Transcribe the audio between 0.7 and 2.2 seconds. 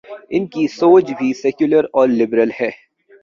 سوچ بھی سیکولر اور